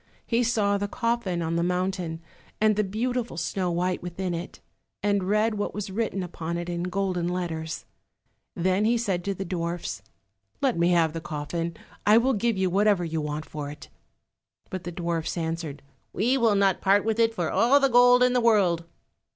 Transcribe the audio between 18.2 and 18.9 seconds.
in the world."